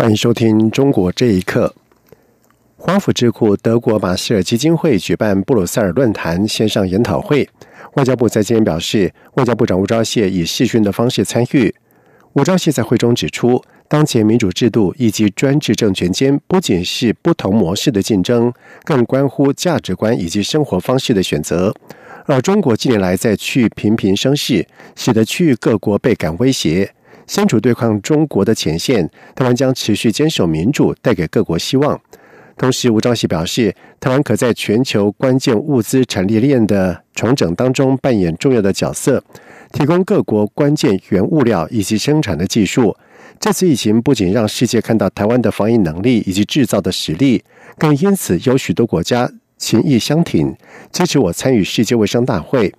[0.00, 1.74] 欢迎收听《中国这一刻》。
[2.78, 7.46] 华府智库德国马歇尔基金会举办布鲁塞尔论坛线上研讨会，
[7.96, 11.74] 外交部在今天表示，外交部长吴钊燮以视讯的方式参与。
[12.32, 18.50] 吴钊燮在会中指出，当前民主制度以及专制政权间不仅是不同模式的竞争，
[18.84, 21.74] 更关乎价值观以及生活方式的选择。
[22.24, 26.94] 而中国近年来在区域频频生事，使得区域各国倍感威胁。
[27.30, 32.00] 身处对抗中国的前线，台湾将持续坚守民主，带给各国希望。
[32.56, 39.22] 同时，吴钊燮表示，台湾可在全球关键物资产业链的重整当中扮演重要的角色，
[39.70, 42.96] 提供各国关键原物料以及生产的技术。
[43.38, 47.44] 这次疫情不仅让世界看到台湾的防疫能力以及制造的实力，
[47.78, 50.52] 更因此有许多国家情意相挺，
[50.90, 52.74] 支持我参与世界卫生大会。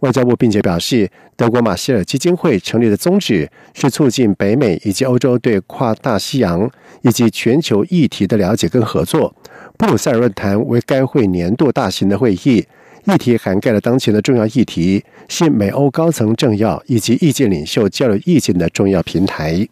[0.00, 6.70] 外交部并且表示，德国马歇尔基金会成立的宗旨是促进北美以及欧洲对跨大西洋
[7.02, 9.34] 以及全球议题的了解跟合作。
[9.76, 12.66] 布鲁塞尔论坛为该会年度大型的会议，
[13.04, 19.68] 议题涵盖了当前的重要议题，是美欧高层政要以及意见领袖交流意见的重要平台。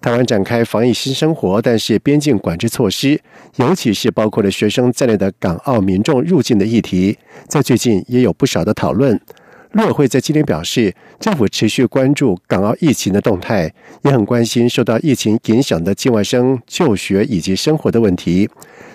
[0.00, 3.20] 台湾展开防疫新生活，但是边境管制措施，
[3.56, 7.18] 尤其是包括了学生在内的港澳民众入境的议题，
[7.48, 9.20] 在最近也有不少的讨论。
[9.72, 18.48] 陆委会在今天表示，政府持续关注港澳疫情的动态，也很关心受到疫情影响的境外生就学以及生活的问题。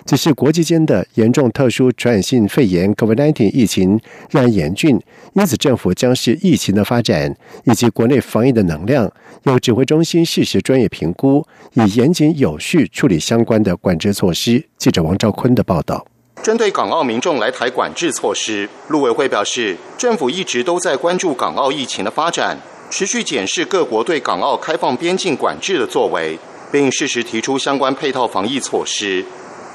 [0.04, 3.98] 只是国际间的严重特殊传染性肺炎 （COVID-19） 疫情
[4.30, 5.00] 仍然严峻，
[5.34, 7.34] 因此政府将是疫情的发展
[7.64, 9.10] 以及国内防疫的能量，
[9.44, 14.62] 由指挥中心适时专业评估，以严谨有序处理相关的管制措施。
[14.76, 16.04] 记者王兆坤的报道。
[16.42, 22.58] 针对港澳民众来台管制措施，陆委会表示，政府一直都在关注港澳疫情的发展，
[22.90, 26.38] 持续检视各国对港澳开放边境管制的作为，
[26.70, 29.24] 并适时提出相关配套防疫措施。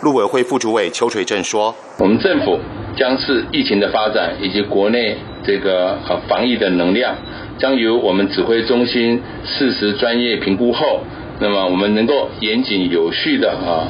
[0.04, 2.60] 陆委会副主委邱垂正说：“我们政府
[2.96, 7.16] 将是疫情的发展以及国内这个呃防疫的能量，
[7.58, 11.02] 将由我们指挥中心适时专业评估后，
[11.40, 13.90] 那么我们能够严谨有序的啊。”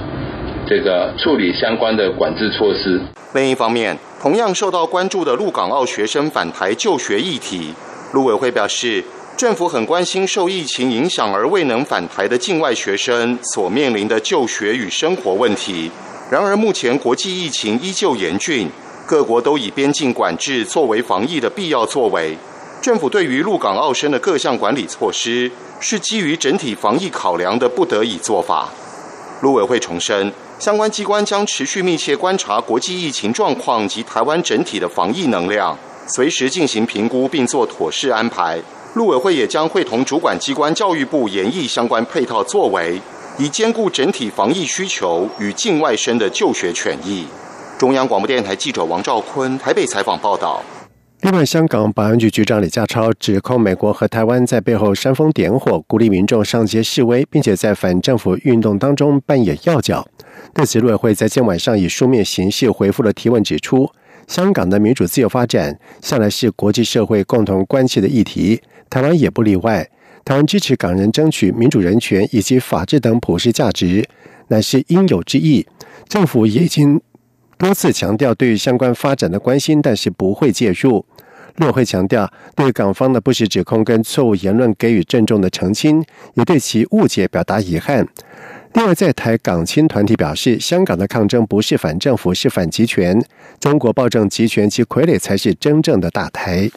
[0.70, 3.02] 这个处理相关的管制措施。
[3.34, 7.74] 另一方面，同样受到关注的陆港澳学生返台就学议题，
[8.14, 9.04] 陆委会表示，
[9.36, 15.90] 政府很关心受疫情影响而未能返台的境外学生所面临的就学与生活问题。
[16.30, 18.70] 然而，目前国际疫情依旧严峻，
[19.08, 22.38] 各国都以边境管制作为防疫的必要作为。
[22.80, 28.70] 政府对于陆港澳生的各项管理措施，是基于整体防疫考量的不得已做法。
[29.42, 30.32] 陆委会重申。
[30.60, 35.78] 相关机关将持续密切观察国际疫情状况及台湾整体的防疫能量，
[36.08, 38.60] 随时进行评估并做妥适安排。
[38.96, 43.00] 陆委会也将会同主管机关教育部研议相关配套作为，
[43.38, 47.26] 以兼顾整体防疫需求与境外生的就学权益。
[47.78, 50.62] 中央广播电台记者王兆坤台北采访报道。
[51.22, 60.08] 另外，香港保安局局长李家超指控美国和台湾在背后煽风点火，鼓励民众上街示威，并且在反政府运动当中扮演要角。
[60.54, 63.92] 对此，陆委会在今晚上以书面形式回复了提问，指出
[64.28, 69.90] 香港的民主自由发展向来是国际社会共同关切的议题，台湾也不例外。
[70.24, 74.08] 台湾支持港人争取民主、人权以及法治等普世价值，
[74.48, 75.68] 乃是应有之义。
[76.08, 77.02] 政府已经。
[77.60, 81.06] 多次强调对于相关发展的关心，但是不会介入。
[81.58, 86.02] 陆会强调对港方的不实指控跟错误言论给予郑重的澄清，
[86.36, 88.08] 也对其误解表达遗憾。
[88.76, 93.22] 另外，在台港青团体表示，香港的抗争不是反政府，是反集权。
[93.60, 96.72] 中国暴政集权及傀儡才是真正的大台。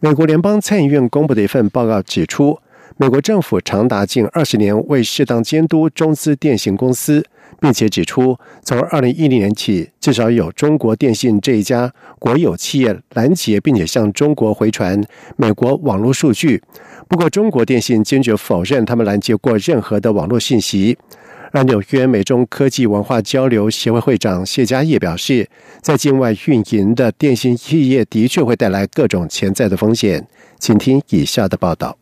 [0.00, 2.58] 美国联邦参议院公布的一份报告指出，
[2.98, 7.24] 美国政府长达近二十年未适当监督中资电信公司。
[7.60, 15.02] 并且指出，从二零一零年起，至少有中国电信这一家国有企业拦截，并且向中国回传
[15.36, 16.62] 美国网络数据。
[17.08, 20.96] 不过，中国电信坚决否认他们拦截过任何的网络信息。
[21.50, 25.48] 而纽约美中科技文化交流协会会长谢家业表示，
[25.80, 30.26] 在境外运营的电信企业的确会带来各种潜在的风险。
[30.58, 31.96] 请听以下的报道。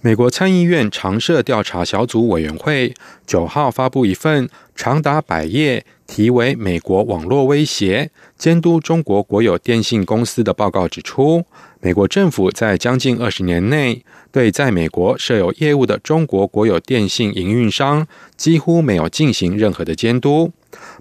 [0.00, 2.94] 美国参议院常设调查小组委员会
[3.26, 11.44] 九号发布一份长达百页、题为《美国网络威胁：监督中国国有电信公司》的报告，指出，
[11.80, 14.02] 美国政府在将近二十年内
[14.32, 18.06] 对在美国设有业务的中国国有电信营运商
[18.36, 20.50] 几乎没有进行任何的监督。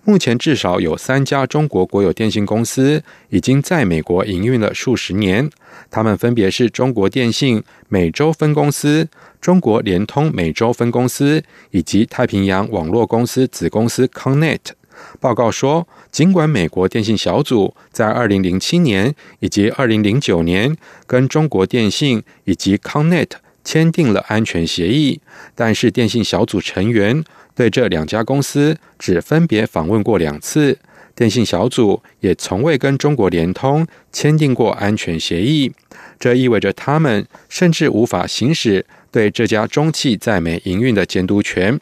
[0.04, 5.50] 目前至少有三家中国国有电信公司已经在美国营运了数十年，
[5.90, 9.08] 他们分别是中国电信美洲分公司、
[9.40, 14.77] 中国联通美洲分公司以及太平洋网络公司子公司 Connect。
[15.20, 23.30] 报告说，尽管美国电信小组在2007年以及2009年跟中国电信以及 Connet
[23.64, 25.20] 签订了安全协议，
[25.56, 27.24] 但是电信小组成员。
[27.56, 30.78] 对这两家公司只分别访问过两次，
[31.16, 35.74] 电信小组也从未跟中国联通签订过安全协议。
[36.20, 41.80] 这意味着他们甚至无法行使对这家中企在美营运的监督权。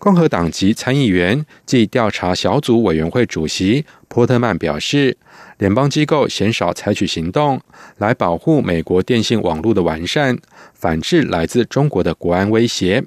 [0.00, 5.14] 共和党籍参议员暨调查小组委员会主席波特曼表示，
[5.58, 7.60] 联邦机构鲜少采取行动
[7.98, 10.38] 来保护美国电信网络的完善，
[10.72, 13.04] 反制来自中国的国安威胁。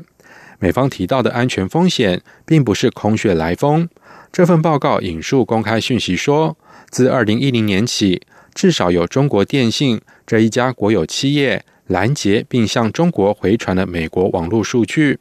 [0.60, 3.89] 美方提到的安全风险并不是空穴来风。
[4.31, 6.56] 这份报告引述公开讯息说，
[6.92, 8.22] 自二零一零年起，
[8.54, 15.18] 至少有中国电信这一家国有企业拦截并向中国回传了美国网络数据。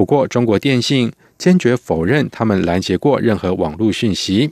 [0.00, 4.50] 不过，中国电信坚决否认他们拦截过任何网络讯息。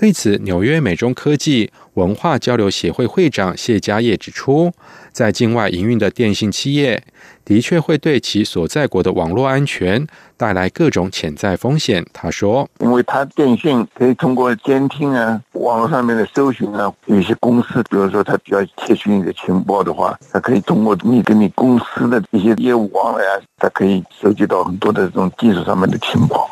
[0.00, 4.70] 对此，纽约美中科技文化交流协会会长谢家业指出，
[5.10, 7.02] 在境外营运的电信企业。
[7.44, 10.06] 的确会对其所在国的网络安全
[10.36, 12.06] 带来各种潜在风险。
[12.12, 26.48] 他说：“因为他电信可以通过监听啊，网络上面的搜寻啊，有些公司，比如说他比较窃取你的情报的话，他可以通过你跟你公司的一些业务往来啊，它可以收集到很多的这种技术上面的情报。”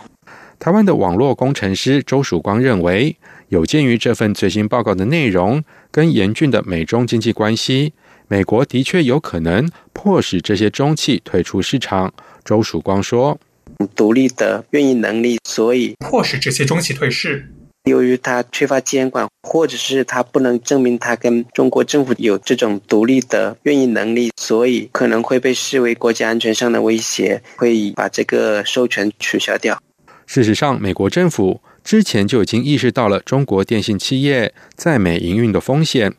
[0.59, 3.15] 台湾的网络工程师周曙光认为，
[3.49, 7.93] 有鉴于这份最新报告的内容跟严峻的美中经济关系。
[8.29, 12.13] 美国的确有可能迫使这些中企退出市场。
[12.45, 13.39] 周曙光说
[13.95, 17.49] ：“独立的运营能力，所以迫使这些中企退市。
[17.85, 29.81] 由于他缺乏监管，或者是他不能证明他跟中国政府有这种独立的运营能力，所以可能会被视为国家安全上的威胁，会把这个授权取消掉。
[30.27, 36.13] 事实上，美国政府之前就已经意识到了中国电信企业在美营运的风险。”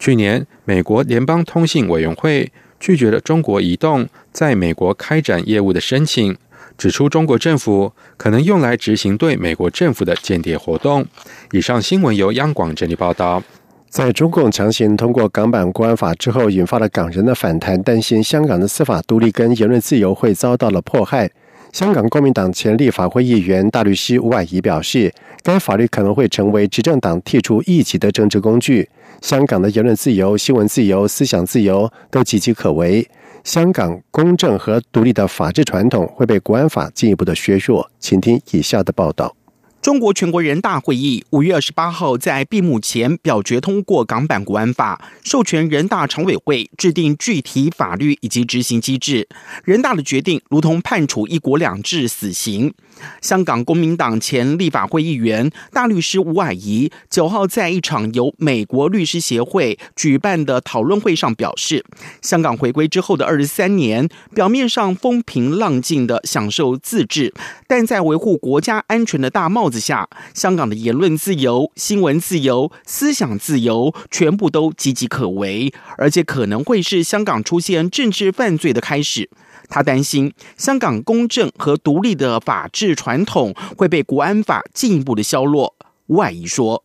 [0.00, 2.50] 去年，美国联邦通信委员会
[2.80, 6.34] 拒绝了中国移动在美国开展业务的申请，
[6.78, 11.06] 指出中国政府可能用来执行对美国政府的间谍活动。
[11.52, 13.42] 以上新闻由央广整理报道。
[13.90, 21.30] 在中共强行通过港版国安法之后，引发了港人的反弹，担心香港的司法独立跟言论自由会遭到了迫害。
[21.72, 25.12] 香港公民党前立法会议员大律师吴霭仪表示，
[25.42, 28.88] 该法律可能会成为执政党剔除异己的政治工具。
[29.20, 33.08] 香港的言论自由、新闻自由、思想自由都岌岌可危，
[33.44, 37.88] 香港公正和独立的法治传统会被国安法进一步的削弱。
[38.00, 39.34] 请听以下的报道。
[39.82, 49.26] 中国全国人大会议五月二十八号在闭幕前表决通过港版国安法，授权人大常委会制定具体法律以及执行机制。
[49.64, 52.74] 人大的决定如同判处一国两制死刑。
[53.22, 61.82] 香港公民党前立法会议员大律师吴霭仪九号在一场由美国律师协会举办的讨论会上表示，
[62.20, 67.32] 香港回归之后的二十三年，表面上风平浪静的享受自治，
[67.66, 79.30] 但在维护国家安全的大帽子下，香港的言论自由、新闻自由、思想自由全部都岌岌可危，而且可能会是香港出现政治犯罪的开始。
[79.68, 85.76] 他担心香港公正和独立的法治传统会被国安法进一步的削弱。
[86.10, 86.82] 吴霭仪说。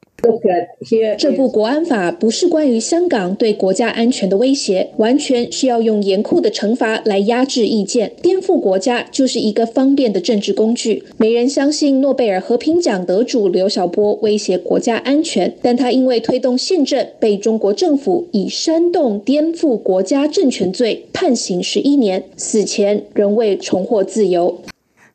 [1.18, 11.04] 这部国安法不是关于香港对国家安全的威胁，完全是要用严酷的惩罚来压制意见，颠覆国家就是一个方便的政治工具。
[11.18, 24.60] 没人相信诺贝尔和平奖得主刘晓波威胁国家安全，但他因为推动宪政，被中国政府以煽动颠覆国家政权罪判刑十一年，死前仍未重获自由。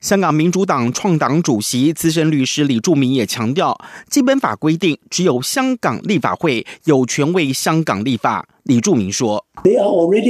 [0.01, 3.79] 香港民主党创党主席、资深律师李柱铭也强调，
[4.09, 8.49] 基本法规定只有香港立法会有权为香港立法。
[8.63, 9.45] 李柱铭说
[9.93, 10.23] ：“我们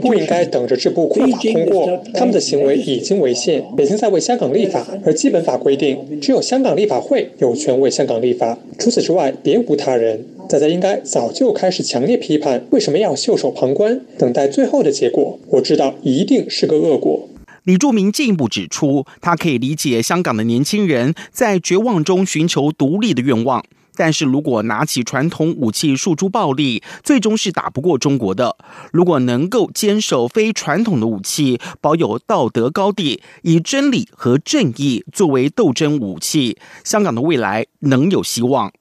[0.00, 15.38] 不应该等着这部法通过，他们的行为已经违宪，北京在为香港立法，而基本法规定只有香港立法会有权为香港立法，除此之外别无他人。”大家应该早就开始强烈批判，为什么要袖手旁观，等待最后的结果？
[15.48, 17.26] 我知道一定是个恶果。
[17.66, 23.64] 李柱铭进一步指出，他可以理解香港的年轻人在绝望中寻求独立的愿望。
[23.96, 28.56] 但是如果拿起传统武器诉诸暴力，最终是打不过中国的。
[28.92, 38.72] 如果能够坚守非传统的武器，保有道德高地，以真理和正义作为斗争武器，香港的未来能有希望。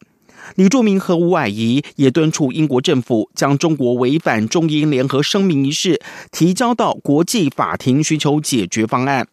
[0.56, 6.00] 李柱铭和吴霭仪也敦促英国政府将中国违反中英联合声明一事
[6.32, 9.28] 提交到国际法庭，寻求解决方案。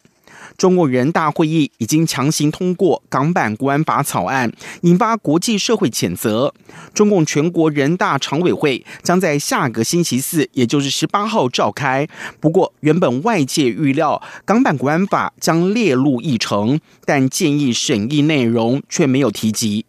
[0.57, 4.51] 中国人大会议已经强行通过港版国安法草案，
[4.81, 6.53] 引发国际社会谴责。
[6.93, 12.07] 中共全国人大常委会将在下个星期四，也就是十八号召开。
[12.39, 19.85] 不过，原本外界预料港版国安法将列入议程，但建议审议内容却没有提及。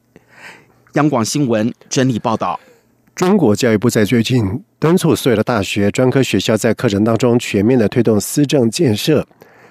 [0.95, 2.59] 央广新闻整理报道：
[3.17, 9.27] 中国教育部在最近敦促所有的大学专科学校在课程当中全面的推动思政建设。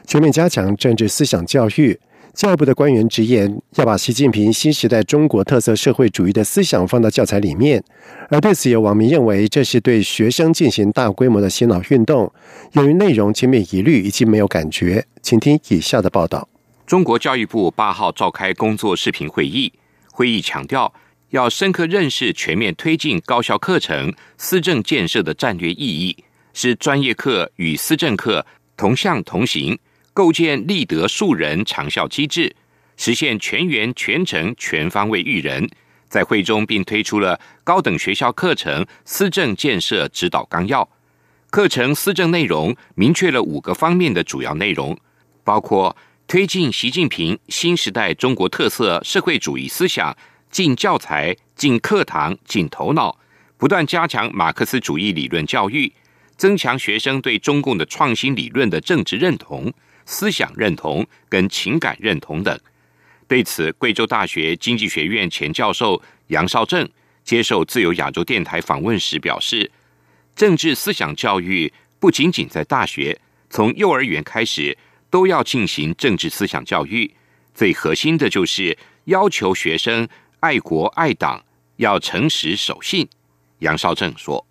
[0.05, 1.97] 全面加强政治思想教育。
[2.33, 7.81] 教育部的官员直言，要把习近平新时代中国特色社会主义的思想放到教材里面。
[8.29, 12.29] 而对此，有网民认为这是对学生进行大规模的洗脑运动。
[12.73, 15.05] 由于内容千篇一律，已经没有感觉。
[15.21, 16.49] 请听以下的报道：
[16.85, 19.71] 中国教育部八号召开工作视频会议，
[20.11, 20.91] 会议强调
[21.33, 26.15] 要深刻认识全面推进高校课程思政建设的战略意义，
[26.53, 28.45] 是专业课与思政课
[28.77, 29.77] 同向同行。
[30.13, 32.55] 构建立德树人长效机制，
[32.97, 35.67] 实现全员全程全方位育人。
[36.07, 40.87] 在会中，并推出了高等学校课程思政建设指导纲要。
[41.49, 44.95] 课程思政内容明确了五个方面的主要内容，
[45.43, 45.97] 包括
[46.27, 50.15] 推进习近平新时代中国特色社会主义思想
[50.53, 53.17] 进教材、进课堂、进头脑，
[53.57, 55.91] 不断加强马克思主义理论教育，
[56.37, 59.73] 增强学生对中共的创新理论的政治认同。
[60.05, 62.59] 思想认同跟情感认同等。
[63.25, 66.87] 对此，贵州大学经济学院前教授杨绍正
[67.23, 69.71] 接受自由亚洲电台访问时表示
[70.35, 73.19] ：“政治思想教育不仅仅在大学，
[73.49, 74.77] 从幼儿园开始
[75.09, 77.11] 都要进行政治思想教育。
[77.55, 80.05] 最核心的就是要求学生
[80.43, 81.41] 爱国爱党，
[81.77, 83.07] 要诚实守信。”
[83.63, 84.45] 杨少正说：“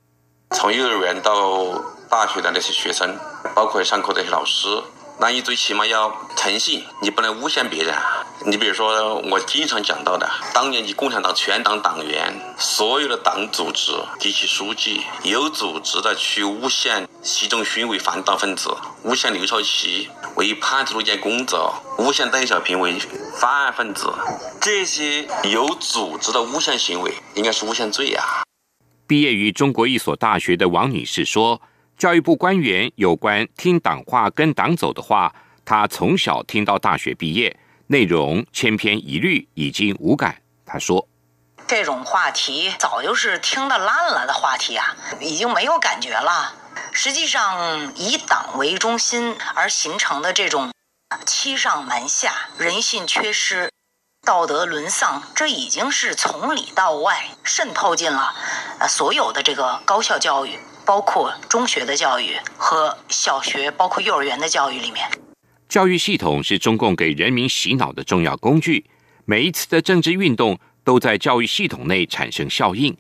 [0.57, 1.75] 从幼儿园到
[2.09, 3.15] 大学的那些学生，
[3.55, 4.69] 包括上课这些老师。”
[5.23, 7.95] 那你最起码要诚信，你不能诬陷别人。
[8.45, 22.99] 你比如说，我经常讲到的，当年你共产党全党党员，所有的党组织及其书记，有组织的去诬陷习仲勋为反党分子，诬陷刘少奇为叛徒路线工作，诬陷邓小平为
[23.38, 24.12] 犯案分子，
[24.61, 28.43] 这些有组织的诬陷行为，应该是诬陷罪啊。
[29.07, 31.62] 毕业于中国一所大学的王女士说。
[32.02, 35.32] 教育部官员有关听党话跟党走的话，
[35.64, 37.56] 他从小听到大学毕业，
[37.87, 40.42] 内容千篇一律，已经无感。
[40.66, 41.06] 他说
[41.68, 46.56] ：“这种话题早就是听得烂了的话题啊，已经没有感觉了。
[46.90, 50.73] 实际上，以党为中心而形成的这种
[51.25, 53.71] 欺上瞒下、人性缺失、
[54.26, 58.35] 道德沦丧，这已经是从里到外渗透进了
[58.80, 65.09] 呃所有的这个高校教育。”包括中学的教育和小学，包括幼儿园的教育里面，
[65.69, 68.85] 教育系统是中共给人民洗脑的重要工具。
[69.25, 72.97] 每一次的政治运动都在教育系统内产生效应。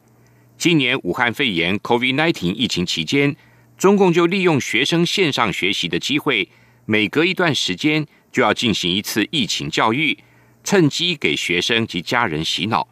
[0.56, 3.34] 今年武汉肺炎 （COVID-19） 疫情期间，
[3.76, 6.48] 中共就利用学生线上学习的机会，
[6.84, 10.22] 每隔一段时间就要进行一次疫情教育，
[10.62, 12.86] 趁机给学生及家人洗脑。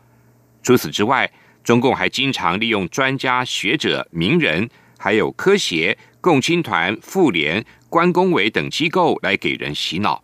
[0.63, 1.31] 除此之外，
[1.63, 4.69] 中共还经常利用专家学者、名人。
[5.03, 10.23] 还有科协、共青团、妇联、关工委等机构来给人洗脑，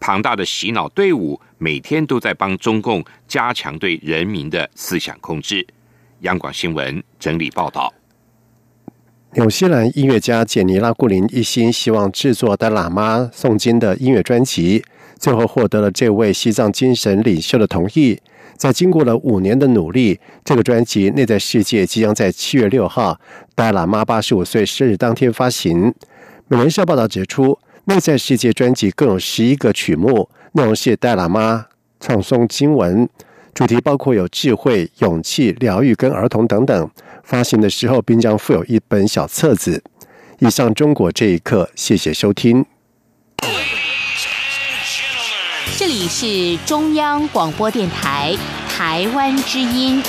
[0.00, 5.64] 庞大的洗脑队伍每天都在帮中共加强对人民的思想控制。
[6.22, 7.94] 央广新闻整理报道：
[9.34, 14.82] 纽西兰音乐家简尼拉顾林一心希望制作的喇嘛诵经的音乐专辑，
[15.16, 18.20] 最后获得了这位西藏精神领袖的同意。
[18.58, 23.18] 在经过了五年的努力，这个专辑《内在世界》即将在七月六号，
[23.54, 25.94] 戴喇嘛八十五岁生日当天发行。
[26.48, 27.52] 美联社报道指出，
[27.84, 31.66] 《内在世界》专辑共有十一个曲目，内容是戴喇嘛
[32.00, 33.08] 唱诵经文，
[33.54, 36.90] 主题包括有智慧、勇气、疗愈跟儿童等等。
[37.22, 39.82] 发行的时候，并将附有一本小册子。
[40.40, 42.64] 以上，中国这一刻，谢谢收听。
[45.76, 48.36] 这里是中央广播电台
[48.68, 50.02] 台湾之音。